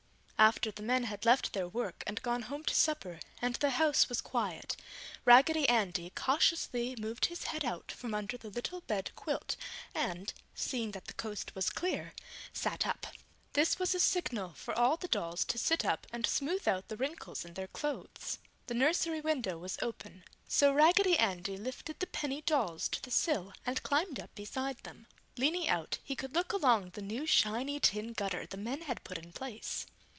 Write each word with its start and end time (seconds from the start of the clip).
After 0.41 0.71
the 0.71 0.81
men 0.81 1.03
had 1.03 1.23
left 1.23 1.53
their 1.53 1.67
work 1.67 2.03
and 2.07 2.19
gone 2.23 2.41
home 2.41 2.63
to 2.63 2.73
supper 2.73 3.19
and 3.43 3.53
the 3.57 3.69
house 3.69 4.09
was 4.09 4.21
quiet, 4.21 4.75
Raggedy 5.23 5.69
Andy 5.69 6.09
cautiously 6.15 6.95
moved 6.97 7.27
his 7.27 7.43
head 7.43 7.63
out 7.63 7.91
from 7.91 8.15
under 8.15 8.37
the 8.37 8.49
little 8.49 8.81
bed 8.81 9.11
quilt 9.15 9.55
and, 9.93 10.33
seeing 10.55 10.91
that 10.93 11.05
the 11.05 11.13
coast 11.13 11.53
was 11.53 11.69
clear, 11.69 12.15
sat 12.53 12.87
up. 12.87 13.05
This 13.53 13.77
was 13.77 13.93
a 13.93 13.99
signal 13.99 14.53
for 14.53 14.73
all 14.75 14.97
the 14.97 15.07
dolls 15.07 15.45
to 15.45 15.59
sit 15.59 15.85
up 15.85 16.07
and 16.11 16.25
smooth 16.25 16.67
out 16.67 16.87
the 16.87 16.97
wrinkles 16.97 17.45
in 17.45 17.53
their 17.53 17.67
clothes. 17.67 18.39
[Illustration: 18.67 18.67
Lifting 18.67 18.67
the 18.67 18.73
penny 18.73 18.81
dolls] 18.81 18.81
The 18.97 19.11
nursery 19.13 19.21
window 19.21 19.57
was 19.59 19.77
open; 19.83 20.23
so 20.47 20.73
Raggedy 20.73 21.19
Andy 21.19 21.55
lifted 21.57 21.99
the 21.99 22.07
penny 22.07 22.41
dolls 22.41 22.89
to 22.89 22.99
the 23.03 23.11
sill 23.11 23.53
and 23.63 23.83
climbed 23.83 24.19
up 24.19 24.33
beside 24.33 24.77
them. 24.79 25.05
Leaning 25.37 25.69
out, 25.69 25.99
he 26.03 26.15
could 26.15 26.33
look 26.33 26.51
along 26.51 26.89
the 26.95 27.01
new 27.03 27.27
shiny 27.27 27.79
tin 27.79 28.13
gutter 28.13 28.47
the 28.47 28.57
men 28.57 28.81
had 28.81 29.03
put 29.03 29.19
in 29.19 29.31
place. 29.33 29.85